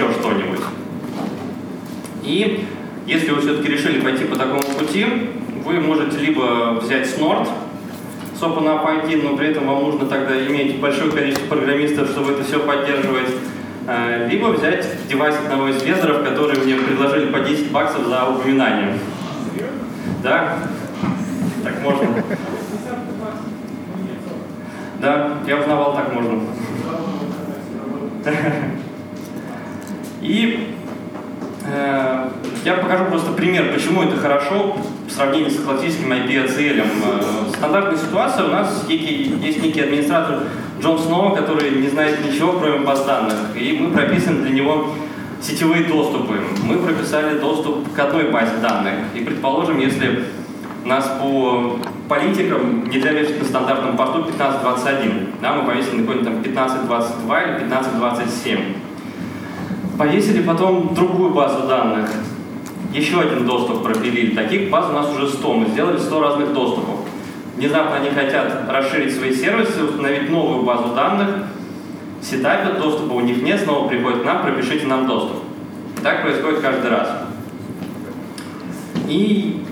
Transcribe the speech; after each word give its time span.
еще 0.00 0.12
что-нибудь. 0.12 0.60
И 2.22 2.66
если 3.06 3.30
вы 3.30 3.40
все-таки 3.40 3.68
решили 3.68 4.00
пойти 4.00 4.24
по 4.24 4.36
такому 4.36 4.62
пути, 4.62 5.06
вы 5.64 5.80
можете 5.80 6.18
либо 6.18 6.78
взять 6.80 7.06
Snort 7.06 7.48
OpenApp 8.40 9.04
ID, 9.04 9.22
но 9.22 9.36
при 9.36 9.48
этом 9.48 9.66
вам 9.66 9.82
нужно 9.82 10.06
тогда 10.06 10.34
иметь 10.46 10.80
большое 10.80 11.10
количество 11.10 11.46
программистов, 11.46 12.08
чтобы 12.08 12.32
это 12.32 12.44
все 12.44 12.58
поддерживать, 12.60 13.28
э, 13.86 14.28
либо 14.30 14.46
взять 14.46 14.86
девайс 15.08 15.36
одного 15.36 15.68
из 15.68 15.82
вендоров, 15.82 16.24
которые 16.24 16.62
мне 16.62 16.76
предложили 16.76 17.30
по 17.30 17.40
10 17.40 17.70
баксов 17.70 18.06
за 18.06 18.24
упоминание. 18.30 18.98
Да? 20.22 20.58
Так 21.62 21.82
можно. 21.82 22.24
Да, 25.00 25.38
я 25.46 25.56
узнавал, 25.58 25.94
так 25.94 26.14
можно. 26.14 26.40
И 30.20 30.74
э, 31.64 32.28
я 32.64 32.74
покажу 32.74 33.04
просто 33.06 33.32
пример, 33.32 33.72
почему 33.72 34.02
это 34.02 34.16
хорошо 34.16 34.76
в 35.06 35.10
сравнении 35.10 35.48
с 35.48 35.60
классическим 35.60 36.12
IP-ACL. 36.12 36.82
Э, 36.82 37.54
стандартная 37.56 37.96
ситуация, 37.96 38.44
у 38.44 38.48
нас 38.50 38.84
есть 38.88 39.62
некий 39.62 39.80
администратор 39.80 40.44
Джон 40.80 40.98
Сноу, 40.98 41.34
который 41.34 41.70
не 41.70 41.88
знает 41.88 42.24
ничего, 42.24 42.52
кроме 42.54 42.80
баз 42.80 43.04
данных, 43.04 43.36
и 43.54 43.78
мы 43.78 43.90
прописаны 43.90 44.42
для 44.42 44.50
него 44.50 44.94
сетевые 45.40 45.84
доступы. 45.84 46.34
Мы 46.64 46.76
прописали 46.78 47.38
доступ 47.38 47.92
к 47.94 47.98
одной 47.98 48.30
базе 48.30 48.56
данных. 48.62 48.94
И 49.14 49.20
предположим, 49.20 49.78
если 49.78 50.24
нас 50.84 51.10
по 51.20 51.78
политикам 52.08 52.88
нельзя 52.88 53.12
вешать 53.12 53.38
на 53.38 53.44
стандартном 53.44 53.96
порту 53.96 54.20
1521. 54.20 55.28
Да, 55.40 55.54
мы 55.54 55.64
повесили 55.64 55.96
на 55.96 56.02
какой-нибудь 56.02 56.24
там 56.24 56.38
1522 56.40 57.42
или 57.42 57.54
1527. 57.64 58.60
Повесили 60.00 60.40
потом 60.40 60.94
другую 60.94 61.34
базу 61.34 61.68
данных. 61.68 62.08
Еще 62.94 63.20
один 63.20 63.44
доступ 63.44 63.82
пропилили. 63.82 64.34
Таких 64.34 64.70
баз 64.70 64.86
у 64.88 64.94
нас 64.94 65.14
уже 65.14 65.28
100. 65.28 65.52
Мы 65.52 65.66
сделали 65.66 65.98
100 65.98 66.20
разных 66.22 66.54
доступов. 66.54 67.00
Внезапно 67.54 67.96
они 67.96 68.08
хотят 68.08 68.64
расширить 68.66 69.14
свои 69.14 69.34
сервисы, 69.34 69.84
установить 69.84 70.30
новую 70.30 70.62
базу 70.62 70.94
данных, 70.94 71.48
сетапят, 72.22 72.80
доступа 72.80 73.12
у 73.12 73.20
них 73.20 73.42
нет, 73.42 73.60
снова 73.60 73.88
приходят 73.88 74.22
к 74.22 74.24
нам, 74.24 74.40
пропишите 74.40 74.86
нам 74.86 75.06
доступ. 75.06 75.36
Так 76.02 76.22
происходит 76.22 76.60
каждый 76.60 76.90
раз. 76.90 77.10
И 79.06 79.62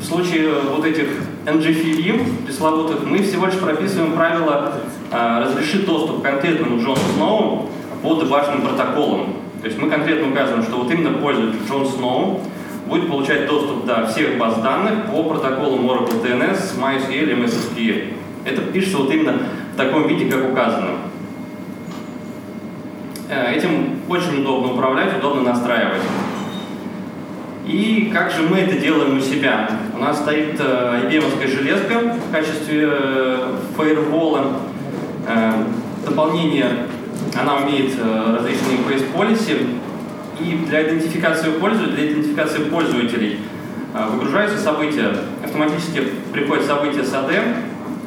в 0.00 0.04
случае 0.04 0.52
вот 0.70 0.84
этих 0.84 1.08
NGFV 1.46 2.46
пресловутых 2.46 3.04
мы 3.04 3.24
всего 3.24 3.46
лишь 3.46 3.58
прописываем 3.58 4.12
правило 4.12 4.74
э, 5.10 5.40
разрешить 5.40 5.84
доступ 5.84 6.20
к 6.20 6.22
конкретному 6.22 6.80
Джону 6.80 7.00
Сноу 7.16 7.70
по 8.04 8.14
дебажным 8.22 8.62
протоколам. 8.62 9.47
То 9.60 9.66
есть 9.66 9.78
мы 9.78 9.90
конкретно 9.90 10.30
указываем, 10.30 10.62
что 10.62 10.76
вот 10.76 10.90
именно 10.90 11.18
пользователь 11.18 11.58
Джон 11.68 11.86
Сноу 11.86 12.40
будет 12.86 13.08
получать 13.08 13.46
доступ 13.46 13.84
до 13.84 14.06
всех 14.06 14.38
баз 14.38 14.56
данных 14.62 15.06
по 15.10 15.24
протоколам 15.24 15.88
Oracle 15.88 16.22
DNS, 16.22 16.78
MySQL 16.78 17.30
и 17.30 17.34
MSSQL. 17.34 18.14
Это 18.44 18.62
пишется 18.62 18.98
вот 18.98 19.12
именно 19.12 19.34
в 19.74 19.76
таком 19.76 20.06
виде, 20.06 20.30
как 20.30 20.50
указано. 20.50 20.90
Э, 23.28 23.52
этим 23.54 24.00
очень 24.08 24.40
удобно 24.40 24.72
управлять, 24.72 25.18
удобно 25.18 25.42
настраивать. 25.42 26.02
И 27.66 28.10
как 28.12 28.30
же 28.30 28.42
мы 28.42 28.58
это 28.58 28.78
делаем 28.78 29.18
у 29.18 29.20
себя? 29.20 29.68
У 29.94 29.98
нас 29.98 30.20
стоит 30.20 30.58
IBM 30.58 31.24
э, 31.42 31.46
железка 31.46 31.98
в 31.98 32.32
качестве 32.32 32.88
э, 32.90 33.56
фаервола. 33.76 34.60
Дополнение, 36.06 36.86
она 37.38 37.56
умеет 37.56 37.94
различные 37.98 38.78
PS 38.88 39.12
policy. 39.14 39.78
И 40.40 40.66
для 40.66 40.88
идентификации 40.88 41.50
пользователей, 41.50 41.96
для 41.96 42.12
идентификации 42.12 42.64
пользователей 42.64 43.40
выгружаются 44.12 44.58
события, 44.58 45.12
автоматически 45.42 46.04
приходят 46.32 46.64
события 46.64 47.02
с 47.02 47.12
AD, 47.12 47.34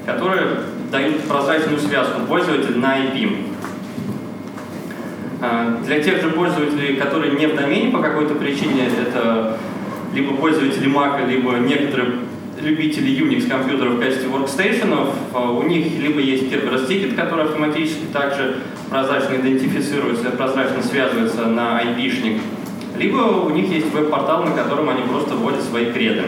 которые 0.06 0.60
дают 0.92 1.22
прозрачную 1.24 1.80
связку 1.80 2.22
пользователя 2.22 2.78
на 2.78 2.98
IP. 3.00 3.52
А, 5.42 5.82
для 5.84 6.00
тех 6.02 6.22
же 6.22 6.30
пользователей, 6.30 6.98
которые 6.98 7.34
не 7.34 7.48
в 7.48 7.56
домене 7.56 7.90
по 7.90 8.00
какой-то 8.00 8.36
причине, 8.36 8.90
это 9.02 9.58
либо 10.14 10.36
пользователи 10.36 10.88
Mac, 10.88 11.28
либо 11.28 11.54
некоторые 11.54 12.20
любители 12.62 13.12
Unix 13.12 13.50
компьютеров 13.50 13.94
в 13.94 14.00
качестве 14.00 14.30
workstationов, 14.30 15.14
а, 15.34 15.50
у 15.50 15.64
них 15.64 15.88
либо 16.00 16.20
есть 16.20 16.44
Kerberos 16.44 16.88
Ticket, 16.88 17.16
который 17.16 17.46
автоматически 17.46 18.06
также 18.14 18.58
прозрачно 18.92 19.38
идентифицируется, 19.38 20.30
прозрачно 20.30 20.84
связывается 20.84 21.48
на 21.48 21.82
IP-шник, 21.82 22.40
либо 22.98 23.18
у 23.18 23.50
них 23.50 23.68
есть 23.70 23.92
веб-портал, 23.92 24.44
на 24.44 24.52
котором 24.52 24.90
они 24.90 25.02
просто 25.02 25.34
вводят 25.34 25.64
свои 25.64 25.92
креды. 25.92 26.26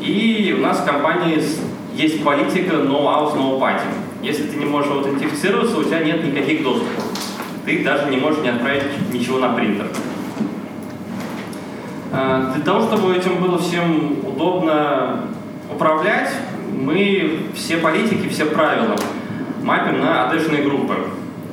И 0.00 0.52
у 0.58 0.60
нас 0.60 0.80
в 0.80 0.84
компании 0.84 1.40
есть 1.94 2.24
политика 2.24 2.74
no 2.74 3.04
house, 3.04 3.36
no 3.36 3.60
party. 3.60 3.86
Если 4.22 4.42
ты 4.42 4.56
не 4.56 4.64
можешь 4.64 4.90
аутентифицироваться, 4.90 5.78
у 5.78 5.84
тебя 5.84 6.00
нет 6.00 6.24
никаких 6.24 6.64
доступов 6.64 7.04
ты 7.64 7.82
даже 7.82 8.10
не 8.10 8.16
можешь 8.16 8.42
не 8.42 8.50
отправить 8.50 8.82
ничего 9.12 9.38
на 9.38 9.50
принтер. 9.50 9.86
А, 12.12 12.52
для 12.54 12.64
того, 12.64 12.82
чтобы 12.82 13.14
этим 13.14 13.40
было 13.40 13.58
всем 13.58 14.18
удобно 14.24 15.24
управлять, 15.72 16.30
мы 16.72 17.38
все 17.54 17.78
политики, 17.78 18.28
все 18.28 18.44
правила 18.46 18.96
мапим 19.62 20.00
на 20.00 20.28
адешные 20.28 20.62
группы. 20.62 20.94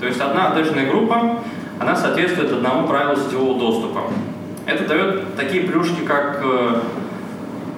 То 0.01 0.07
есть 0.07 0.19
одна 0.19 0.51
адешная 0.51 0.89
группа, 0.89 1.43
она 1.79 1.95
соответствует 1.95 2.51
одному 2.51 2.87
правилу 2.87 3.15
сетевого 3.15 3.59
доступа. 3.59 4.01
Это 4.65 4.87
дает 4.87 5.35
такие 5.35 5.61
плюшки, 5.61 6.01
как 6.07 6.41
э, 6.43 6.81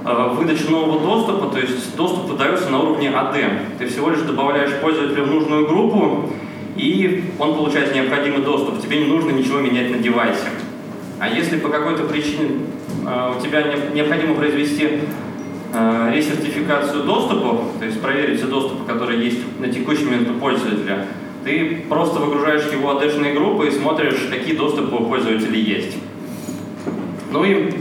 э, 0.05 0.29
выдача 0.31 0.71
нового 0.71 1.01
доступа, 1.01 1.53
то 1.53 1.59
есть 1.59 1.97
доступ 1.97 2.29
выдается 2.29 2.69
на 2.69 2.79
уровне 2.79 3.09
AD. 3.09 3.77
Ты 3.77 3.87
всего 3.87 4.09
лишь 4.09 4.21
добавляешь 4.21 4.71
пользователя 4.79 5.23
в 5.23 5.31
нужную 5.31 5.67
группу, 5.67 6.29
и 6.77 7.29
он 7.39 7.55
получает 7.55 7.93
необходимый 7.93 8.41
доступ. 8.41 8.81
Тебе 8.81 8.99
не 8.99 9.11
нужно 9.11 9.31
ничего 9.31 9.59
менять 9.59 9.91
на 9.91 9.97
девайсе. 9.97 10.47
А 11.19 11.27
если 11.27 11.57
по 11.57 11.67
какой-то 11.67 12.03
причине 12.03 12.51
э, 13.05 13.33
у 13.37 13.41
тебя 13.41 13.63
не, 13.63 13.95
необходимо 13.95 14.35
произвести 14.35 15.01
ресертификацию 16.13 17.03
доступов, 17.03 17.61
то 17.79 17.85
есть 17.85 17.99
проверить 17.99 18.37
все 18.37 18.45
доступы, 18.45 18.85
которые 18.85 19.25
есть 19.25 19.39
на 19.59 19.67
текущий 19.69 20.05
момент 20.05 20.29
у 20.29 20.33
пользователя, 20.35 21.07
ты 21.43 21.83
просто 21.89 22.19
выгружаешь 22.19 22.71
его 22.71 22.97
адешные 22.97 23.33
группы 23.33 23.67
и 23.67 23.71
смотришь, 23.71 24.27
какие 24.31 24.55
доступы 24.55 24.95
у 24.95 25.05
пользователей 25.05 25.61
есть. 25.61 25.97
Ну 27.31 27.43
и 27.43 27.73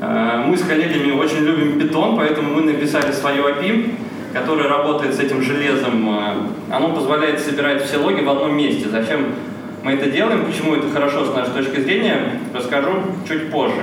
э, 0.00 0.44
мы 0.46 0.56
с 0.56 0.62
коллегами 0.62 1.12
очень 1.12 1.38
любим 1.38 1.78
Python, 1.78 2.16
поэтому 2.16 2.54
мы 2.54 2.62
написали 2.62 3.12
свою 3.12 3.48
API, 3.48 3.94
которое 4.32 4.68
работает 4.68 5.14
с 5.14 5.20
этим 5.20 5.42
железом, 5.42 6.08
э, 6.08 6.34
оно 6.70 6.94
позволяет 6.94 7.40
собирать 7.40 7.84
все 7.84 7.98
логи 7.98 8.22
в 8.22 8.30
одном 8.30 8.56
месте. 8.56 8.88
Зачем 8.88 9.26
мы 9.82 9.92
это 9.92 10.10
делаем, 10.10 10.44
почему 10.46 10.74
это 10.74 10.90
хорошо 10.90 11.24
с 11.24 11.34
нашей 11.34 11.52
точки 11.52 11.80
зрения, 11.80 12.40
расскажу 12.54 12.90
чуть 13.28 13.50
позже. 13.50 13.82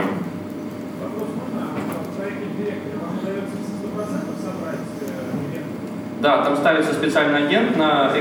Да, 6.21 6.43
там 6.43 6.55
ставится 6.55 6.93
специальный 6.93 7.47
агент 7.47 7.75
на 7.77 8.11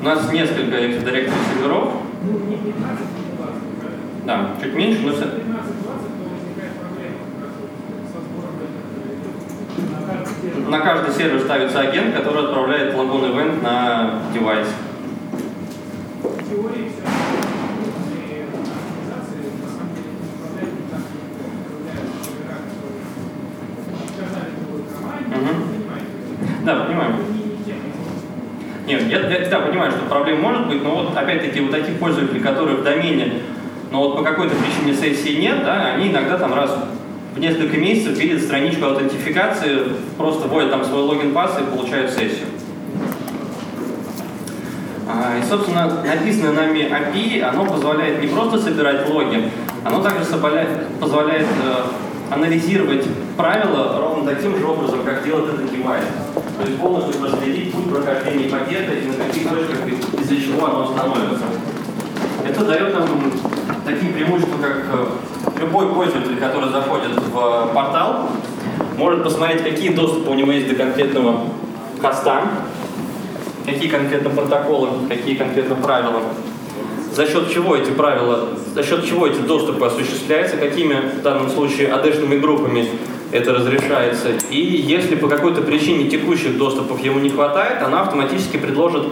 У 0.00 0.04
нас 0.04 0.32
несколько 0.32 0.76
Active 0.76 1.32
серверов. 1.54 1.92
Да, 4.24 4.50
чуть 4.62 4.74
меньше, 4.74 5.00
но 5.02 5.12
на 10.70 10.80
каждый 10.80 11.14
сервер 11.14 11.40
ставится 11.40 11.80
агент, 11.80 12.14
который 12.14 12.44
отправляет 12.44 12.94
логон 12.94 13.24
event 13.24 13.62
на 13.62 14.22
девайс 14.32 14.68
понимаю. 26.92 27.14
Нет, 29.52 29.58
я, 29.58 29.58
я 29.58 29.64
да, 29.64 29.70
понимаю, 29.70 29.90
что 29.90 30.00
проблем 30.08 30.40
может 30.40 30.66
быть, 30.66 30.82
но 30.82 30.96
вот 30.96 31.16
опять-таки 31.16 31.60
вот 31.60 31.70
таких 31.70 31.98
пользователей, 31.98 32.40
которые 32.40 32.78
в 32.78 32.82
домене, 32.82 33.42
но 33.90 33.98
вот 33.98 34.16
по 34.16 34.22
какой-то 34.22 34.54
причине 34.56 34.96
сессии 34.96 35.38
нет, 35.38 35.62
да, 35.62 35.92
они 35.94 36.08
иногда 36.08 36.38
там 36.38 36.54
раз 36.54 36.74
в 37.34 37.38
несколько 37.38 37.76
месяцев 37.76 38.16
видят 38.18 38.42
страничку 38.42 38.86
аутентификации, 38.86 39.80
просто 40.16 40.48
вводят 40.48 40.70
там 40.70 40.84
свой 40.84 41.02
логин-пас 41.02 41.58
и 41.60 41.70
получают 41.70 42.10
сессию. 42.12 42.46
А, 45.06 45.38
и, 45.38 45.46
собственно, 45.46 46.02
написанное 46.02 46.52
нами 46.52 46.90
API, 46.90 47.42
оно 47.42 47.66
позволяет 47.66 48.22
не 48.22 48.28
просто 48.28 48.58
собирать 48.58 49.06
логи, 49.10 49.50
оно 49.84 50.02
также 50.02 50.24
позволяет 50.24 51.46
э, 51.46 52.34
анализировать 52.34 53.04
правила 53.36 53.98
ровно 54.00 54.34
таким 54.34 54.56
же 54.56 54.64
образом, 54.64 55.00
как 55.04 55.22
делает 55.24 55.52
этот 55.52 55.70
девайс. 55.70 56.04
То 56.58 56.66
есть 56.66 56.78
полностью 56.78 57.20
проследить 57.20 57.72
путь 57.72 57.90
прохождения 57.90 58.48
пакета 58.48 58.92
и 58.92 59.06
на 59.06 59.24
каких 59.24 59.48
точках 59.48 59.78
из-за 60.20 60.36
чего 60.36 60.66
оно 60.66 60.92
становится. 60.92 61.44
Это 62.46 62.64
дает 62.64 62.94
нам 62.94 63.08
такие 63.84 64.12
преимущества, 64.12 64.58
как 64.60 64.84
э, 64.92 65.60
любой 65.60 65.88
пользователь, 65.94 66.36
который 66.36 66.70
заходит 66.70 67.12
в 67.16 67.70
портал, 67.72 68.30
может 68.96 69.24
посмотреть, 69.24 69.62
какие 69.62 69.90
доступы 69.90 70.30
у 70.30 70.34
него 70.34 70.52
есть 70.52 70.68
до 70.68 70.74
конкретного 70.74 71.40
хоста, 72.00 72.42
какие 73.64 73.88
конкретно 73.88 74.30
протоколы, 74.30 74.88
какие 75.08 75.36
конкретно 75.36 75.76
правила, 75.76 76.20
за 77.14 77.26
счет 77.26 77.50
чего 77.50 77.76
эти 77.76 77.90
правила, 77.90 78.48
за 78.74 78.82
счет 78.82 79.04
чего 79.04 79.26
эти 79.26 79.38
доступы 79.38 79.84
осуществляются, 79.84 80.56
какими 80.56 80.94
в 80.94 81.22
данном 81.22 81.50
случае 81.50 81.92
адешными 81.92 82.38
группами 82.38 82.88
это 83.32 83.54
разрешается. 83.54 84.28
И 84.50 84.60
если 84.60 85.16
по 85.16 85.26
какой-то 85.26 85.62
причине 85.62 86.08
текущих 86.08 86.58
доступов 86.58 87.02
ему 87.02 87.18
не 87.18 87.30
хватает, 87.30 87.82
она 87.82 88.02
автоматически 88.02 88.58
предложит, 88.58 89.04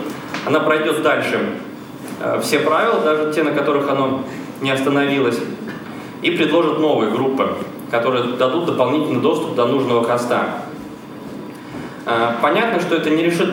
она 0.46 0.60
пройдет 0.60 1.02
дальше 1.02 1.54
э, 2.20 2.40
все 2.42 2.60
правила, 2.60 3.00
даже 3.00 3.32
те, 3.32 3.42
на 3.42 3.52
которых 3.52 3.90
оно 3.90 4.24
не 4.60 4.70
остановилось, 4.70 5.40
и 6.22 6.30
предложит 6.32 6.78
новые 6.78 7.10
группы, 7.10 7.54
которые 7.90 8.36
дадут 8.36 8.66
дополнительный 8.66 9.22
доступ 9.22 9.54
до 9.54 9.66
нужного 9.66 10.04
хоста. 10.04 10.64
Э, 12.04 12.32
понятно, 12.42 12.80
что 12.80 12.96
это 12.96 13.08
не 13.08 13.22
решит 13.22 13.50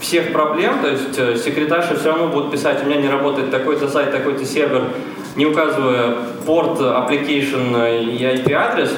всех 0.00 0.32
проблем, 0.32 0.80
то 0.80 0.88
есть 0.88 1.18
э, 1.18 1.36
секретарша 1.36 1.94
все 1.96 2.08
равно 2.08 2.28
будет 2.28 2.50
писать, 2.50 2.82
у 2.82 2.86
меня 2.86 3.00
не 3.00 3.08
работает 3.08 3.50
такой-то 3.50 3.88
сайт, 3.88 4.12
такой-то 4.12 4.46
сервер, 4.46 4.84
не 5.36 5.44
указывая 5.44 6.16
порт, 6.46 6.80
application 6.80 8.02
и 8.02 8.22
IP-адрес, 8.22 8.90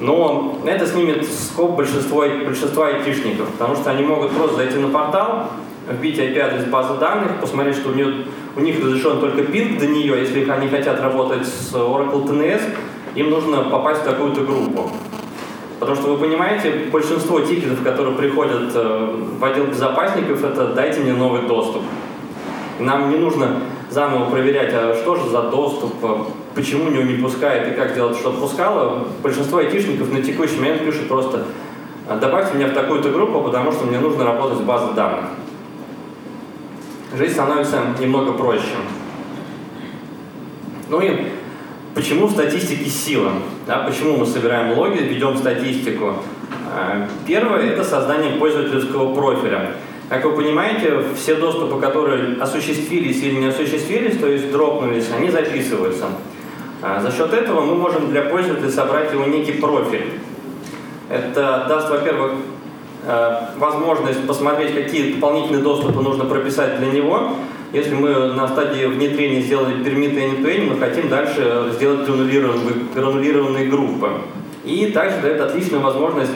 но 0.00 0.58
это 0.66 0.86
снимет 0.86 1.26
скоп 1.26 1.76
большинства, 1.76 2.26
большинства 2.44 2.88
айтишников, 2.88 3.48
потому 3.50 3.76
что 3.76 3.90
они 3.90 4.02
могут 4.02 4.32
просто 4.32 4.56
зайти 4.56 4.78
на 4.78 4.88
портал, 4.88 5.50
вбить 5.88 6.18
IP-адрес 6.18 6.64
базы 6.64 6.94
данных, 6.98 7.40
посмотреть, 7.40 7.76
что 7.76 7.90
у, 7.90 7.94
нее, 7.94 8.26
у 8.56 8.60
них 8.60 8.82
разрешен 8.82 9.20
только 9.20 9.42
пинг 9.42 9.78
до 9.78 9.86
нее, 9.86 10.18
если 10.20 10.48
они 10.50 10.68
хотят 10.68 11.00
работать 11.00 11.46
с 11.46 11.74
Oracle 11.74 12.26
TNS, 12.26 12.62
им 13.14 13.30
нужно 13.30 13.64
попасть 13.64 14.02
в 14.02 14.04
такую-то 14.04 14.40
группу. 14.40 14.90
Потому 15.78 15.96
что 15.96 16.14
вы 16.14 16.18
понимаете, 16.18 16.86
большинство 16.90 17.40
тикетов, 17.40 17.82
которые 17.82 18.16
приходят 18.16 18.72
э, 18.74 19.16
в 19.38 19.44
отдел 19.44 19.66
безопасников, 19.66 20.42
это 20.42 20.68
«дайте 20.68 21.00
мне 21.00 21.12
новый 21.12 21.42
доступ». 21.42 21.82
нам 22.78 23.10
не 23.10 23.16
нужно 23.16 23.60
заново 23.90 24.30
проверять, 24.30 24.72
а 24.72 24.94
что 24.94 25.16
же 25.16 25.28
за 25.28 25.42
доступ, 25.42 25.92
а 26.02 26.26
почему 26.54 26.90
него 26.90 27.02
не 27.02 27.22
пускает 27.22 27.72
и 27.72 27.76
как 27.76 27.92
сделать, 27.92 28.16
чтобы 28.16 28.40
пускало. 28.40 29.08
Большинство 29.22 29.58
айтишников 29.58 30.12
на 30.12 30.22
текущий 30.22 30.56
момент 30.56 30.84
пишут 30.84 31.08
просто 31.08 31.44
«А 32.08 32.16
«добавьте 32.16 32.56
меня 32.56 32.68
в 32.68 32.74
такую-то 32.74 33.10
группу, 33.10 33.40
потому 33.42 33.72
что 33.72 33.84
мне 33.86 33.98
нужно 33.98 34.24
работать 34.24 34.58
с 34.58 34.62
базой 34.62 34.94
данных». 34.94 35.26
Жизнь 37.16 37.34
становится 37.34 37.78
немного 38.00 38.32
проще. 38.32 38.74
Ну 40.88 41.00
и 41.00 41.28
Почему 41.94 42.26
в 42.26 42.32
статистике 42.32 42.90
сила? 42.90 43.34
Да, 43.68 43.84
почему 43.86 44.16
мы 44.16 44.26
собираем 44.26 44.76
логи, 44.76 44.98
ведем 44.98 45.36
статистику? 45.36 46.16
А, 46.72 47.06
первое– 47.24 47.60
это 47.70 47.84
создание 47.84 48.32
пользовательского 48.32 49.14
профиля. 49.14 49.76
Как 50.08 50.24
вы 50.24 50.32
понимаете, 50.32 51.04
все 51.16 51.36
доступы, 51.36 51.80
которые 51.80 52.36
осуществились 52.42 53.22
или 53.22 53.36
не 53.36 53.46
осуществились, 53.46 54.18
то 54.18 54.26
есть 54.26 54.50
дропнулись, 54.50 55.06
они 55.16 55.30
записываются. 55.30 56.06
А, 56.82 57.00
за 57.00 57.10
счет 57.10 57.32
этого 57.32 57.60
мы 57.60 57.74
можем 57.74 58.10
для 58.10 58.22
пользователя 58.22 58.70
собрать 58.70 59.12
его 59.12 59.24
некий 59.24 59.52
профиль. 59.52 60.20
Это 61.08 61.66
даст, 61.68 61.90
во-первых, 61.90 62.32
а, 63.06 63.50
возможность 63.56 64.26
посмотреть, 64.26 64.74
какие 64.74 65.14
дополнительные 65.14 65.62
доступы 65.62 66.00
нужно 66.00 66.24
прописать 66.24 66.78
для 66.78 66.90
него, 66.90 67.34
если 67.72 67.94
мы 67.94 68.32
на 68.34 68.46
стадии 68.46 68.86
внедрения 68.86 69.40
сделали 69.40 69.82
пермиты 69.82 70.20
end 70.20 70.70
мы 70.70 70.78
хотим 70.78 71.08
дальше 71.08 71.72
сделать 71.72 72.06
гранулированные, 72.06 72.74
гранулированные 72.94 73.66
группы. 73.66 74.10
И 74.64 74.86
также 74.92 75.20
дает 75.20 75.40
отличную 75.40 75.82
возможность 75.82 76.30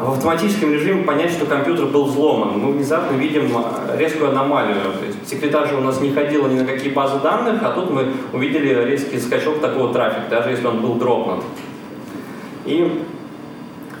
в 0.00 0.12
автоматическом 0.12 0.72
режиме 0.72 1.04
понять, 1.04 1.30
что 1.30 1.44
компьютер 1.44 1.86
был 1.86 2.06
взломан. 2.06 2.58
Мы 2.58 2.72
внезапно 2.72 3.16
видим 3.16 3.52
резкую 3.96 4.30
аномалию. 4.30 4.76
То 4.98 5.06
есть 5.06 5.28
секретарша 5.28 5.76
у 5.76 5.82
нас 5.82 6.00
не 6.00 6.10
ходила 6.10 6.48
ни 6.48 6.58
на 6.58 6.64
какие 6.64 6.90
базы 6.90 7.20
данных, 7.20 7.62
а 7.62 7.72
тут 7.72 7.90
мы 7.90 8.06
увидели 8.32 8.74
резкий 8.84 9.18
скачок 9.18 9.60
такого 9.60 9.92
трафика, 9.92 10.30
даже 10.30 10.50
если 10.50 10.66
он 10.66 10.80
был 10.80 10.94
дропнут. 10.94 11.44
И 12.64 13.02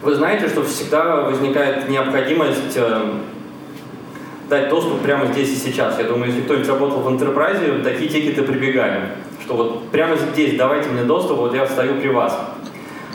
вы 0.02 0.14
знаете, 0.14 0.48
что 0.48 0.64
всегда 0.64 1.22
возникает 1.22 1.88
необходимость 1.88 2.76
э, 2.76 3.02
дать 4.48 4.70
доступ 4.70 5.00
прямо 5.00 5.26
здесь 5.26 5.50
и 5.50 5.56
сейчас. 5.56 5.98
Я 5.98 6.04
думаю, 6.04 6.28
если 6.28 6.42
кто-нибудь 6.42 6.68
работал 6.68 7.00
в 7.00 7.08
Enterprise, 7.08 7.82
такие 7.82 8.08
тикеты 8.08 8.42
прибегали, 8.42 9.02
что 9.44 9.54
вот 9.54 9.88
прямо 9.90 10.16
здесь 10.16 10.56
давайте 10.56 10.88
мне 10.88 11.02
доступ, 11.02 11.38
вот 11.38 11.54
я 11.54 11.66
встаю 11.66 12.00
при 12.00 12.08
вас. 12.08 12.38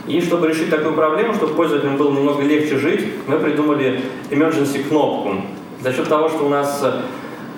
И 0.07 0.21
чтобы 0.21 0.47
решить 0.47 0.69
такую 0.69 0.93
проблему, 0.93 1.33
чтобы 1.33 1.55
пользователям 1.55 1.97
было 1.97 2.11
немного 2.11 2.43
легче 2.43 2.77
жить, 2.77 3.05
мы 3.27 3.39
придумали 3.39 4.01
emergency 4.29 4.87
кнопку. 4.87 5.41
За 5.81 5.91
счет 5.93 6.07
того, 6.07 6.29
что 6.29 6.45
у 6.45 6.49
нас 6.49 6.83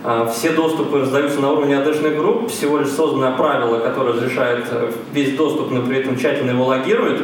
э, 0.04 0.28
все 0.34 0.52
доступы 0.52 1.00
раздаются 1.00 1.42
на 1.42 1.52
уровне 1.52 1.76
AD-шных 1.76 2.16
групп, 2.16 2.50
всего 2.50 2.78
лишь 2.78 2.90
создано 2.90 3.36
правило, 3.36 3.80
которое 3.80 4.14
разрешает 4.14 4.66
э, 4.72 4.92
весь 5.12 5.36
доступ, 5.36 5.72
но 5.72 5.82
при 5.82 5.98
этом 5.98 6.18
тщательно 6.18 6.52
его 6.52 6.66
логирует, 6.66 7.22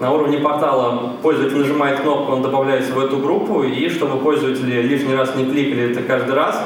на 0.00 0.10
уровне 0.10 0.38
портала 0.38 1.12
пользователь 1.22 1.58
нажимает 1.58 2.00
кнопку, 2.00 2.32
он 2.32 2.42
добавляется 2.42 2.94
в 2.94 2.98
эту 2.98 3.18
группу, 3.18 3.62
и 3.62 3.88
чтобы 3.90 4.18
пользователи 4.18 4.82
лишний 4.82 5.14
раз 5.14 5.36
не 5.36 5.44
кликали 5.44 5.90
это 5.90 6.02
каждый 6.02 6.34
раз, 6.34 6.58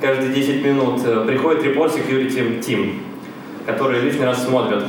каждые 0.00 0.34
10 0.34 0.64
минут, 0.64 1.00
э, 1.06 1.24
приходит 1.26 1.64
report 1.64 1.94
security 1.94 2.60
team, 2.60 3.00
который 3.64 4.00
лишний 4.00 4.26
раз 4.26 4.44
смотрят, 4.44 4.84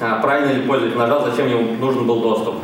правильно 0.00 0.52
ли 0.52 0.66
пользователь 0.66 0.98
нажал, 0.98 1.24
зачем 1.30 1.48
ему 1.48 1.74
нужен 1.74 2.06
был 2.06 2.20
доступ. 2.20 2.56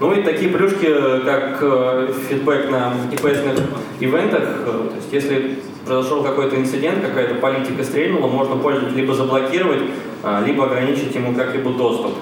Ну 0.00 0.12
и 0.12 0.22
такие 0.22 0.50
плюшки, 0.50 0.86
как 1.24 1.58
э, 1.60 2.12
фидбэк 2.28 2.70
на 2.70 2.94
IPS 3.10 3.60
ивентах, 4.00 4.44
э, 4.64 4.88
то 4.90 4.96
есть 4.96 5.12
если 5.12 5.58
произошел 5.84 6.22
какой-то 6.22 6.56
инцидент, 6.56 7.04
какая-то 7.04 7.34
политика 7.36 7.82
стрельнула, 7.82 8.28
можно 8.28 8.56
пользователя 8.56 8.96
либо 8.96 9.14
заблокировать, 9.14 9.80
а, 10.22 10.44
либо 10.44 10.66
ограничить 10.66 11.14
ему 11.14 11.34
как-либо 11.34 11.70
доступ 11.72 12.12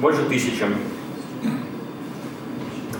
больше 0.00 0.22
тысячи. 0.28 0.64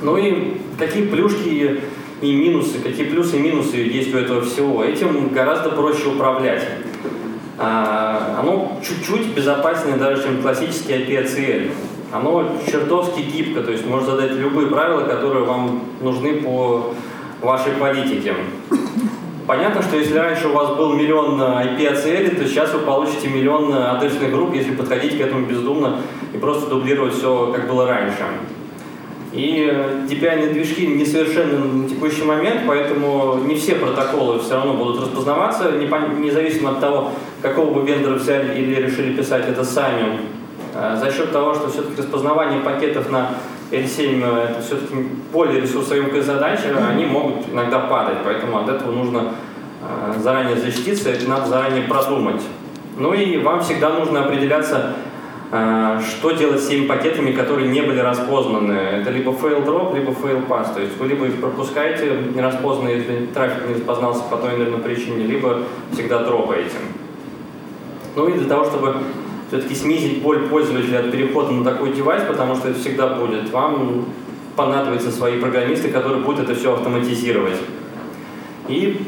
Ну 0.03 0.17
и 0.17 0.59
какие 0.79 1.07
плюшки 1.07 1.81
и 2.21 2.35
минусы, 2.35 2.79
какие 2.83 3.07
плюсы 3.07 3.37
и 3.37 3.41
минусы 3.41 3.77
есть 3.77 4.15
у 4.15 4.19
этого 4.19 4.43
всего? 4.43 4.85
Этим 4.85 5.29
гораздо 5.31 5.71
проще 5.71 6.09
управлять. 6.09 6.67
А, 7.59 8.37
оно 8.39 8.79
чуть-чуть 8.87 9.35
безопаснее 9.35 9.97
даже, 9.97 10.23
чем 10.23 10.41
классический 10.41 10.93
IP-ACL. 10.93 11.71
Оно 12.13 12.53
чертовски 12.71 13.21
гибко, 13.21 13.63
то 13.63 13.73
есть 13.73 13.85
можно 13.85 14.13
задать 14.13 14.33
любые 14.33 14.69
правила, 14.69 15.03
которые 15.03 15.45
вам 15.45 15.83
нужны 16.01 16.35
по 16.35 16.95
вашей 17.43 17.73
политике. 17.73 18.35
Понятно, 19.47 19.83
что 19.83 19.97
если 19.97 20.17
раньше 20.17 20.49
у 20.49 20.53
вас 20.53 20.77
был 20.77 20.95
миллион 20.95 21.41
IP-ACL, 21.41 22.37
то 22.37 22.47
сейчас 22.47 22.73
вы 22.73 22.81
получите 22.81 23.29
миллион 23.29 23.73
адресных 23.75 24.31
групп, 24.31 24.55
если 24.55 24.75
подходить 24.75 25.19
к 25.19 25.21
этому 25.21 25.47
бездумно 25.47 26.01
и 26.33 26.39
просто 26.39 26.69
дублировать 26.69 27.15
все, 27.15 27.53
как 27.55 27.67
было 27.67 27.87
раньше. 27.87 28.25
И 29.33 29.71
DPI 30.09 30.53
движки 30.53 30.87
несовершенны 30.87 31.59
на 31.59 31.89
текущий 31.89 32.25
момент, 32.25 32.63
поэтому 32.67 33.39
не 33.47 33.57
все 33.57 33.75
протоколы 33.75 34.39
все 34.39 34.55
равно 34.55 34.75
будут 34.75 35.03
распознаваться, 35.03 35.73
независимо 35.73 36.71
от 36.71 36.81
того, 36.81 37.11
какого 37.43 37.73
бы 37.73 37.87
вендора 37.87 38.15
взяли 38.15 38.59
или 38.59 38.75
решили 38.75 39.17
писать 39.17 39.49
это 39.49 39.65
сами. 39.65 40.21
А 40.75 40.97
за 40.97 41.11
счет 41.11 41.33
того, 41.33 41.55
что 41.55 41.71
все-таки 41.71 42.01
распознавание 42.01 42.61
пакетов 42.61 43.11
на 43.11 43.31
L7 43.71 44.23
э, 44.23 44.49
это 44.51 44.63
все-таки 44.63 44.95
более 45.33 45.61
ресурсоемкая 45.61 46.23
задача, 46.23 46.75
они 46.89 47.05
могут 47.05 47.49
иногда 47.53 47.81
падать, 47.81 48.19
поэтому 48.25 48.59
от 48.59 48.69
этого 48.69 48.93
нужно 48.93 49.35
э, 49.83 50.19
заранее 50.19 50.57
защититься, 50.57 51.11
это 51.11 51.29
надо 51.29 51.47
заранее 51.47 51.85
продумать. 51.85 52.43
Ну 52.97 53.13
и 53.13 53.39
вам 53.39 53.61
всегда 53.61 53.91
нужно 53.91 54.25
определяться, 54.25 54.95
э, 55.53 56.01
что 56.09 56.31
делать 56.33 56.63
с 56.63 56.69
теми 56.69 56.87
пакетами, 56.87 57.33
которые 57.33 57.69
не 57.69 57.83
были 57.83 58.01
распознаны. 58.01 58.73
Это 58.73 59.11
либо 59.11 59.33
fail 59.33 59.65
drop, 59.65 59.95
либо 59.95 60.13
fail 60.13 60.47
pass. 60.47 60.75
То 60.75 60.81
есть 60.81 60.97
вы 60.99 61.09
либо 61.09 61.27
их 61.27 61.41
пропускаете 61.41 62.11
нераспознанные, 62.35 62.99
если 62.99 63.27
трафик 63.27 63.69
не 63.69 63.75
распознался 63.75 64.23
по 64.31 64.37
той 64.37 64.55
или 64.55 64.65
иной 64.65 64.81
причине, 64.81 65.25
либо 65.27 65.63
всегда 65.93 66.25
дропаете. 66.25 66.77
Ну 68.19 68.27
и 68.27 68.33
для 68.33 68.49
того, 68.49 68.65
чтобы 68.65 68.97
все-таки 69.47 69.77
снизить 69.77 70.23
боль 70.23 70.49
пользователя 70.49 70.99
от 70.99 71.13
перехода 71.13 71.53
на 71.53 71.63
такой 71.63 71.93
девайс, 71.93 72.25
потому 72.25 72.57
что 72.57 72.69
это 72.69 72.81
всегда 72.81 73.07
будет. 73.07 73.49
Вам 73.53 74.07
понадобятся 74.57 75.13
свои 75.13 75.39
программисты, 75.39 75.89
которые 75.89 76.21
будут 76.21 76.41
это 76.41 76.57
все 76.57 76.75
автоматизировать. 76.75 77.59
И, 78.67 79.01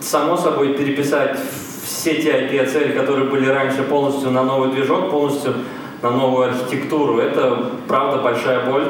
само 0.00 0.36
собой, 0.36 0.74
переписать 0.74 1.38
все 1.84 2.14
те 2.16 2.32
IP-цели, 2.32 2.90
которые 2.90 3.30
были 3.30 3.48
раньше 3.48 3.84
полностью 3.84 4.32
на 4.32 4.42
новый 4.42 4.72
движок, 4.72 5.12
полностью 5.12 5.54
на 6.02 6.10
новую 6.10 6.48
архитектуру. 6.48 7.18
Это, 7.18 7.70
правда, 7.86 8.20
большая 8.20 8.68
боль. 8.68 8.88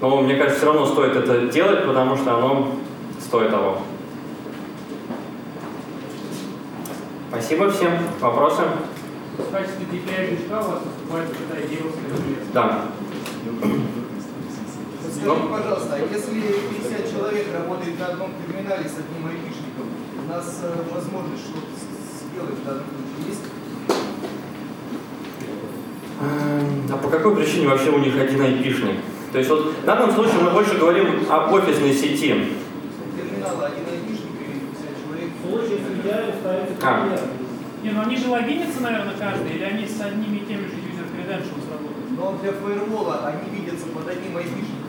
Но 0.00 0.22
мне 0.22 0.36
кажется, 0.36 0.58
все 0.58 0.66
равно 0.66 0.86
стоит 0.86 1.16
это 1.16 1.48
делать, 1.48 1.84
потому 1.84 2.16
что 2.16 2.36
оно 2.36 2.68
стоит 3.18 3.50
того. 3.50 3.78
Спасибо 7.34 7.68
всем. 7.70 7.92
Вопросы? 8.20 8.62
В 9.36 9.50
качестве 9.50 9.86
DPI 9.90 10.36
движка 10.36 10.60
у 10.60 10.70
вас 10.70 10.82
выступает 10.84 11.28
Да. 12.52 12.84
Скажите, 15.24 15.48
пожалуйста, 15.50 15.94
а 15.94 15.98
если 15.98 16.40
50 16.40 17.10
человек 17.12 17.46
работает 17.52 17.98
на 17.98 18.06
одном 18.06 18.30
терминале 18.38 18.84
с 18.84 18.98
одним 18.98 19.26
айпишником, 19.26 19.88
у 20.24 20.32
нас 20.32 20.60
э, 20.62 20.94
возможность 20.94 21.42
что-то 21.42 21.66
сделать 22.30 22.54
в 22.54 22.64
данном 22.64 22.84
случае 22.84 23.28
есть? 23.28 23.42
Эм, 26.20 26.92
а 26.92 26.96
по 26.98 27.08
какой 27.08 27.34
причине 27.34 27.66
вообще 27.66 27.90
у 27.90 27.98
них 27.98 28.14
один 28.16 28.40
айпишник? 28.42 28.96
То 29.32 29.38
есть 29.38 29.50
вот 29.50 29.74
в 29.82 29.84
данном 29.84 30.12
случае 30.12 30.40
мы 30.40 30.50
больше 30.50 30.78
говорим 30.78 31.26
об 31.28 31.52
офисной 31.52 31.92
сети. 31.94 32.28
Терминала 33.16 33.66
один 33.66 33.84
айпишник 33.90 34.34
и 34.38 34.60
50 34.70 35.02
человек. 35.02 35.30
В 35.42 35.50
случае 35.50 35.78
с 35.78 36.00
идеалом 36.00 36.34
ставится 36.40 36.74
А. 36.82 37.00
пример. 37.00 37.20
Не, 37.82 37.90
ну 37.90 37.92
они 38.04 38.16
же 38.16 38.28
логинятся, 38.28 38.82
наверное, 38.82 39.14
каждый, 39.18 39.54
или 39.54 39.64
они 39.64 39.86
с 39.86 40.00
одними 40.00 40.36
и 40.36 40.46
теми 40.46 40.66
же 40.66 40.74
user 40.74 41.08
credentials 41.14 41.70
работают? 41.70 42.10
Но 42.16 42.38
для 42.40 42.52
фаервола 42.52 43.26
они 43.26 43.58
видятся 43.58 43.86
под 43.86 44.08
одним 44.08 44.36
айпишником. 44.36 44.84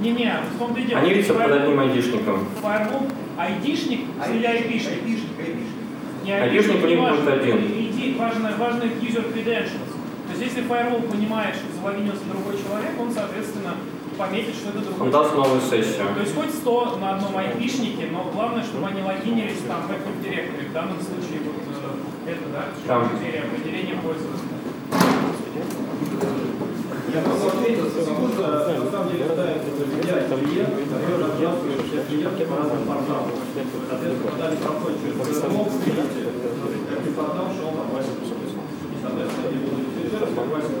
Не-не, 0.00 0.34
в 0.54 0.58
том-то 0.58 0.80
и 0.80 0.84
дело. 0.84 1.00
Они 1.00 1.10
видятся 1.10 1.34
под 1.34 1.52
одним 1.52 1.80
айдишником. 1.80 2.48
Firewall, 2.62 3.12
айдишник 3.36 4.00
или 4.32 4.46
айпишник? 4.46 4.92
Айпишник, 4.92 5.38
айпишник. 5.38 5.80
Не 6.24 6.32
Айпишник 6.32 6.84
у 6.84 6.86
них 6.86 7.00
будет 7.00 7.28
один. 7.28 7.58
Иди, 7.58 8.16
важно, 8.18 8.52
важно 8.58 8.84
user 8.84 9.34
credentials. 9.34 9.90
То 10.26 10.38
есть 10.38 10.42
если 10.42 10.62
firewall 10.62 11.10
понимает, 11.10 11.56
что 11.56 11.66
залогинился 11.80 12.24
другой 12.30 12.54
человек, 12.62 12.92
он, 13.00 13.12
соответственно, 13.12 13.74
пометит, 14.16 14.54
что 14.54 14.70
это 14.70 14.80
другой 14.80 15.06
Он 15.06 15.10
даст 15.10 15.34
новую 15.34 15.60
сессию. 15.60 16.06
То 16.14 16.20
есть 16.20 16.34
хоть 16.34 16.50
100 16.50 16.98
на 17.00 17.16
одном 17.16 17.36
айпишнике, 17.36 18.08
но 18.12 18.30
главное, 18.32 18.62
чтобы 18.62 18.86
они 18.86 19.02
логинились 19.02 19.60
там 19.66 19.82
в 19.82 19.90
Active 19.90 20.20
Directory. 20.22 20.68
В 20.68 20.72
данном 20.72 21.00
случае 21.00 21.40
вот 21.44 21.59
это, 22.30 22.46
да, 22.52 22.62
Там. 22.86 23.10
критерий 23.10 23.42
определения 23.42 23.98
пользователя. 23.98 24.56
Я 27.10 27.22
просто 27.22 27.48
ответил, 27.58 27.90
секунду, 27.90 28.38
на 28.38 28.90
самом 28.90 29.10
деле 29.10 29.26
ставится 29.26 29.70
взять 29.82 30.30
клиент, 30.30 30.70
который 30.78 31.18
разбрасывает 31.18 31.82
все 31.90 31.98
клиенты 32.06 32.46
по 32.46 32.56
разным 32.56 32.86
порталам. 32.86 33.34
Соответственно, 33.90 34.30
когда 34.30 34.46
они 34.46 34.56
проходят 34.62 34.98
через 35.02 35.42
РМО, 35.42 35.62
видите, 35.84 36.22
как 36.86 37.02
портал, 37.18 37.46
что 37.50 37.66
он 37.66 37.74
попадет. 37.82 38.14
И, 38.14 38.96
соответственно, 39.02 39.48
они 39.50 39.58
будут 39.66 39.90
сервер, 39.90 40.28
согласен, 40.30 40.80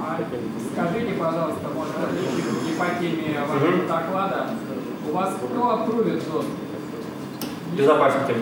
А 0.00 0.20
Скажите, 0.72 1.12
пожалуйста, 1.14 1.66
может, 1.74 1.96
не 2.64 2.72
по 2.76 2.86
теме 3.00 3.40
вашего 3.40 3.88
доклада, 3.88 4.50
у 5.08 5.12
вас 5.12 5.34
кто 5.42 5.70
аппрувит 5.70 6.22
доступ? 6.30 6.57
Безопасники. 7.76 8.34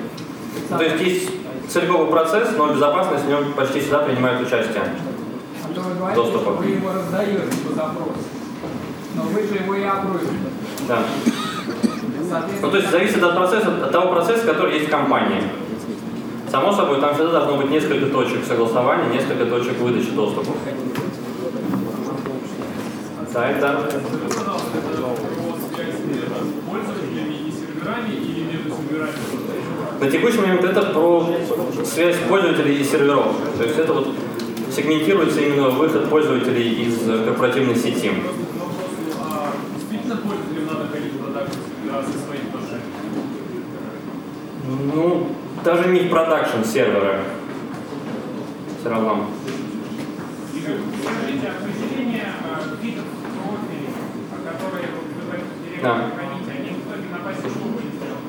То 0.68 0.82
есть 0.82 1.00
есть 1.00 1.30
целиковый 1.68 2.08
процесс, 2.08 2.48
но 2.56 2.72
безопасность 2.72 3.24
в 3.24 3.28
нем 3.28 3.52
почти 3.54 3.80
всегда 3.80 4.00
принимает 4.00 4.40
участие. 4.40 4.82
А 5.64 5.74
то 5.74 5.80
вы 5.80 5.94
говорите, 5.94 6.20
Доступа. 6.20 6.44
что 6.44 6.52
вы 6.52 6.66
его 6.66 6.92
раздаете 6.92 7.42
по 7.68 7.74
запросу. 7.74 8.12
Но 9.14 9.22
вы 9.22 9.42
же 9.42 9.54
его 9.54 9.74
и 9.74 9.82
аппрувите. 9.84 10.32
Да. 10.88 10.98
Ну, 12.60 12.70
то 12.70 12.76
есть 12.76 12.90
зависит 12.90 13.22
от 13.22 13.36
процесса, 13.36 13.68
от 13.68 13.92
того 13.92 14.12
процесса, 14.12 14.46
который 14.46 14.74
есть 14.74 14.88
в 14.88 14.90
компании. 14.90 15.42
Само 16.50 16.72
собой, 16.72 17.00
там 17.00 17.14
всегда 17.14 17.32
должно 17.32 17.56
быть 17.56 17.70
несколько 17.70 18.06
точек 18.06 18.44
согласования, 18.46 19.12
несколько 19.12 19.46
точек 19.46 19.78
выдачи 19.78 20.10
доступа. 20.10 20.52
Да, 23.32 23.50
это 23.50 23.90
Пользователями 26.70 27.34
и 27.34 27.52
серверами 27.52 28.10
серверами? 28.10 28.35
На 30.00 30.10
текущий 30.10 30.38
момент 30.38 30.64
это 30.64 30.82
про 30.82 31.26
связь 31.84 32.16
пользователей 32.28 32.76
и 32.80 32.84
серверов. 32.84 33.34
То 33.58 33.64
есть 33.64 33.78
это 33.78 33.92
вот 33.92 34.08
сегментируется 34.74 35.40
именно 35.40 35.70
выход 35.70 36.08
пользователей 36.10 36.84
из 36.84 37.08
э, 37.08 37.24
корпоративной 37.24 37.74
сети. 37.76 38.12
А 39.18 39.52
действительно 39.76 40.16
пользователям 40.16 40.66
надо 40.66 40.88
ходить 40.92 41.12
в 41.14 41.18
продакшн 41.22 41.58
сервера 41.82 42.02
со 42.02 42.18
своим 42.26 42.50
тоже? 42.52 42.80
Ну, 44.94 45.28
даже 45.64 45.88
не 45.88 46.00
в 46.00 46.10
продакшн 46.10 46.62
серверы. 46.64 47.20
Все 48.80 48.90
равно. 48.90 49.26
Скажите, 50.52 51.46
определение 51.48 52.24
э, 52.44 52.84
видов 52.84 53.04
профилей, 53.22 53.88
а 54.32 54.52
которые 54.52 54.86
вы 54.92 55.00
в 55.24 55.32
этом 55.32 55.46
директоре 55.64 55.82
Да. 55.82 56.10
храните, 56.14 56.50
они 56.50 56.70
в 56.70 56.82
итоге 56.82 57.08
на 57.12 57.18
базе 57.24 57.42
чего 57.42 57.68
были 57.70 57.86
сделаны? 57.94 58.26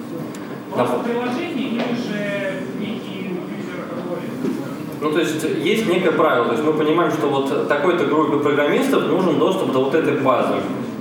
На- 0.69 0.85
Просто 0.85 0.99
приложение 0.99 1.69
или 1.69 1.95
же 1.95 2.63
некий 2.79 3.33
юзер 3.33 3.79
роли? 4.05 4.27
Ну, 4.99 5.11
то 5.11 5.19
есть 5.19 5.43
есть 5.63 5.87
некое 5.87 6.11
правило, 6.11 6.45
то 6.45 6.53
есть 6.53 6.63
мы 6.63 6.73
понимаем, 6.73 7.11
что 7.11 7.27
вот 7.27 7.67
такой-то 7.67 8.05
группе 8.05 8.37
программистов 8.37 9.07
нужен 9.07 9.37
доступ 9.37 9.71
до 9.71 9.85
вот 9.85 9.93
этой 9.93 10.17
базы. 10.17 10.55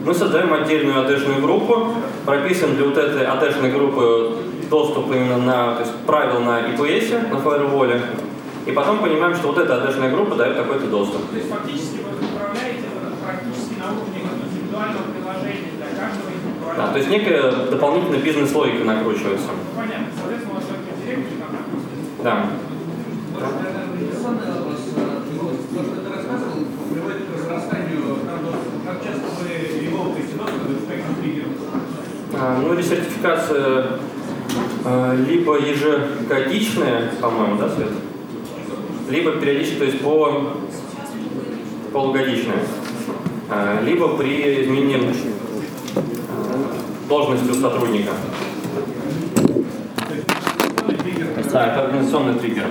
Мы 0.04 0.14
создаем 0.14 0.52
отдельную 0.52 1.04
AD-шную 1.04 1.40
группу, 1.40 1.94
прописываем 2.26 2.76
для 2.76 2.84
вот 2.86 2.98
этой 2.98 3.24
AD-шной 3.24 3.70
группы 3.72 4.36
доступ 4.70 5.10
именно 5.10 5.38
на, 5.38 5.74
то 5.74 5.80
есть 5.80 5.94
правил 6.06 6.40
на 6.40 6.60
IPS, 6.60 7.30
на 7.30 7.38
фаерволе, 7.40 8.02
и 8.66 8.72
потом 8.72 8.98
понимаем, 8.98 9.34
что 9.34 9.48
вот 9.48 9.58
эта 9.58 9.74
AD-шная 9.74 10.10
группа 10.10 10.34
дает 10.36 10.56
такой-то 10.56 10.86
доступ. 10.86 11.30
То 11.30 11.36
есть 11.36 11.48
фактически 11.48 12.00
вы 12.04 12.26
управляете 12.26 12.84
практически 13.24 13.80
на 13.80 13.92
уровне 13.96 14.20
индивидуального 14.22 15.04
приложения 15.10 15.72
для 15.78 15.88
каждого 15.98 16.28
индивидуального. 16.30 16.86
Да, 16.86 16.92
то 16.92 16.98
есть 16.98 17.10
некая 17.10 17.50
дополнительная 17.70 18.20
бизнес-логика 18.20 18.84
накручивается. 18.84 19.48
Понятно. 19.74 20.06
Соответственно, 20.20 20.52
у 20.52 20.56
вас 20.56 20.64
в 20.68 21.04
директоре 21.04 21.40
там 21.40 21.50
Да. 22.22 22.46
Может, 23.36 23.54
наверное, 23.60 23.84
инвестиционный 23.92 24.46
вопрос. 24.48 24.80
э, 24.96 25.00
вот, 25.36 25.52
То, 25.74 25.80
что 25.84 25.96
ты 26.00 26.08
рассказывал, 26.08 26.58
приводит 26.90 27.22
к 27.28 27.36
разрастанию 27.36 28.00
продуктов. 28.24 28.72
Как 28.86 28.96
часто 29.04 29.26
вы 29.38 29.46
револтуете 29.84 30.34
доступ 30.40 30.60
к 30.64 30.70
спектру 30.82 31.12
триггеров? 31.20 31.52
А, 32.34 32.45
Ну, 32.62 32.74
ресертификация 32.74 33.86
а, 34.84 35.14
либо 35.14 35.58
ежегодичная, 35.58 37.10
по-моему, 37.20 37.56
да, 37.58 37.68
Свет? 37.68 37.88
Либо 39.10 39.32
периодически, 39.32 39.78
то 39.78 39.84
есть 39.84 40.00
по 40.00 40.52
полугодичная. 41.92 42.58
А, 43.50 43.82
Либо 43.82 44.16
при 44.16 44.62
изменении 44.64 45.12
должности 47.08 47.50
у 47.50 47.54
сотрудника. 47.54 48.12
Да, 51.52 51.66
это 51.68 51.84
организационный 51.86 52.38
триггер 52.38 52.66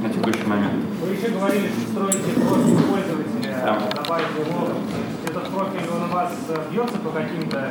на 0.00 0.08
текущий 0.08 0.46
момент. 0.46 0.72
Вы 1.04 1.14
еще 1.14 1.28
говорили, 1.28 1.68
что 1.68 1.90
строите 1.92 2.18
профиль 2.40 2.76
пользователя, 2.88 3.62
Да. 3.64 4.02
добавить 4.02 4.26
его. 4.38 4.68
Этот 5.28 5.48
профиль, 5.48 5.88
он 5.92 6.10
у 6.10 6.14
вас 6.14 6.32
э, 6.48 6.56
бьется 6.72 6.96
по 6.98 7.10
каким-то 7.10 7.70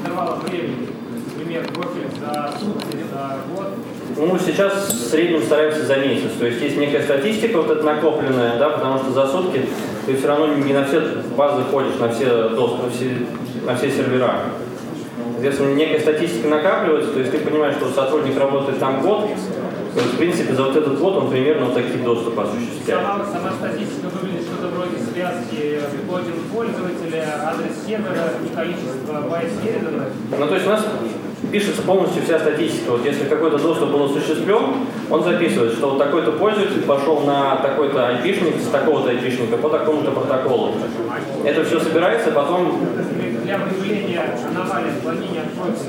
интервалам 0.00 0.40
времени? 0.40 0.88
Например, 1.36 1.66
профиль 1.72 2.08
за 2.20 2.58
сутки, 2.58 2.96
за 3.10 3.38
год? 3.54 3.68
Ну, 4.16 4.38
сейчас 4.38 4.88
в 4.88 5.08
среднем 5.10 5.42
стараемся 5.42 5.84
за 5.84 5.96
месяц. 5.96 6.30
То 6.38 6.46
есть 6.46 6.60
есть 6.60 6.76
некая 6.76 7.02
статистика, 7.02 7.58
вот 7.58 7.70
эта 7.70 7.82
накопленная, 7.82 8.58
да, 8.58 8.70
потому 8.70 8.98
что 8.98 9.12
за 9.12 9.26
сутки 9.26 9.66
ты 10.06 10.16
все 10.16 10.26
равно 10.26 10.54
не 10.54 10.72
на 10.72 10.84
все 10.84 11.00
базы 11.36 11.62
ходишь, 11.70 11.98
на 11.98 12.08
все 12.08 12.48
доступы, 12.50 12.86
на 12.86 12.90
все, 12.90 13.10
на 13.66 13.76
все 13.76 13.90
сервера. 13.90 14.40
Соответственно, 15.32 15.74
некая 15.74 16.00
статистика 16.00 16.48
накапливается, 16.48 17.12
то 17.12 17.20
есть 17.20 17.32
ты 17.32 17.38
понимаешь, 17.38 17.76
что 17.76 17.88
сотрудник 17.88 18.38
работает 18.38 18.78
там 18.78 19.00
год, 19.00 19.30
то 19.94 20.00
есть, 20.00 20.14
в 20.14 20.18
принципе, 20.18 20.54
за 20.54 20.62
вот 20.64 20.76
этот 20.76 20.98
год 21.00 21.16
он 21.16 21.30
примерно 21.30 21.66
вот 21.66 21.74
такие 21.74 21.98
доступы 22.04 22.42
осуществляет. 22.42 23.02
Сама, 23.02 23.24
сама 23.26 23.52
статистика 23.52 24.06
выглядит 24.08 24.46
что-то 24.46 24.68
вроде 24.68 24.96
связки 24.98 25.80
логин 26.08 26.34
пользователя, 26.52 27.26
адрес 27.44 27.86
сервера 27.86 28.32
и 28.44 28.54
количество 28.54 29.20
байт 29.28 29.50
переданных. 29.62 30.08
Ну, 30.38 30.46
то 30.46 30.54
есть 30.54 30.66
у 30.66 30.70
нас 30.70 30.86
пишется 31.50 31.82
полностью 31.82 32.22
вся 32.22 32.38
статистика. 32.38 32.92
Вот 32.92 33.04
если 33.04 33.24
какой-то 33.24 33.58
доступ 33.58 33.90
был 33.90 34.04
осуществлен, 34.04 34.86
он 35.10 35.24
записывает, 35.24 35.72
что 35.72 35.90
вот 35.90 35.98
такой-то 35.98 36.32
пользователь 36.32 36.82
пошел 36.82 37.20
на 37.20 37.56
такой-то 37.56 38.08
айпишник 38.08 38.60
с 38.60 38.70
такого-то 38.70 39.10
айпишника 39.10 39.56
по 39.56 39.70
такому-то 39.70 40.12
протоколу. 40.12 40.74
Это 41.44 41.64
все 41.64 41.80
собирается, 41.80 42.30
потом 42.30 42.80
Для 43.42 43.58
выявления 43.58 44.22
аномалий 44.46 44.90
в 45.02 45.04
логине 45.04 45.40
откроется. 45.40 45.88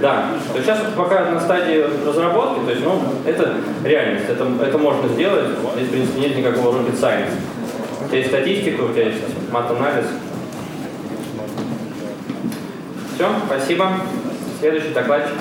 Да, 0.00 0.30
то 0.52 0.58
есть 0.58 0.66
сейчас 0.66 0.78
пока 0.96 1.30
на 1.30 1.40
стадии 1.40 1.84
разработки, 2.06 2.64
то 2.64 2.70
есть, 2.70 2.84
ну, 2.84 3.02
это 3.24 3.54
реальность, 3.84 4.26
это, 4.28 4.48
это 4.62 4.78
можно 4.78 5.08
сделать, 5.08 5.46
здесь, 5.76 5.88
в 5.88 5.90
принципе, 5.90 6.20
нет 6.20 6.36
никакого 6.36 6.78
rocket 6.78 7.00
science. 7.00 7.32
У 8.04 8.08
тебя 8.08 8.18
есть 8.18 8.30
статистика, 8.30 8.82
у 8.82 8.88
тебя 8.92 9.04
есть 9.04 9.22
мат-анализ. 9.50 10.06
Все, 13.14 13.28
спасибо. 13.46 13.90
Следующий 14.60 14.90
докладчик. 14.90 15.34